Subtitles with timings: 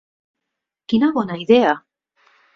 [0.93, 1.77] Quina bona idea!